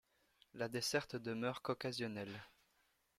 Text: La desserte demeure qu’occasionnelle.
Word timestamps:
La 0.55 0.67
desserte 0.67 1.15
demeure 1.15 1.61
qu’occasionnelle. 1.61 2.43